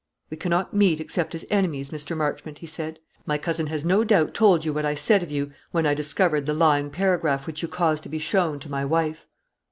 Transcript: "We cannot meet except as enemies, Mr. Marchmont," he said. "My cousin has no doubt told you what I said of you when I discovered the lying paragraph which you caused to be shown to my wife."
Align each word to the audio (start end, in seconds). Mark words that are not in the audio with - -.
"We 0.31 0.37
cannot 0.37 0.73
meet 0.73 0.99
except 0.99 1.35
as 1.35 1.45
enemies, 1.51 1.91
Mr. 1.91 2.17
Marchmont," 2.17 2.57
he 2.57 2.65
said. 2.65 2.97
"My 3.27 3.37
cousin 3.37 3.67
has 3.67 3.85
no 3.85 4.03
doubt 4.03 4.33
told 4.33 4.65
you 4.65 4.73
what 4.73 4.83
I 4.83 4.95
said 4.95 5.21
of 5.21 5.29
you 5.29 5.51
when 5.69 5.85
I 5.85 5.93
discovered 5.93 6.47
the 6.47 6.55
lying 6.55 6.89
paragraph 6.89 7.45
which 7.45 7.61
you 7.61 7.67
caused 7.67 8.01
to 8.05 8.09
be 8.09 8.17
shown 8.17 8.59
to 8.61 8.71
my 8.71 8.83
wife." 8.83 9.27